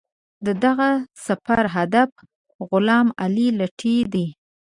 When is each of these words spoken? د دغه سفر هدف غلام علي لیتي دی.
د 0.45 0.47
دغه 0.63 0.89
سفر 1.25 1.63
هدف 1.75 2.09
غلام 2.69 3.07
علي 3.23 3.47
لیتي 3.59 3.95
دی. 4.13 4.27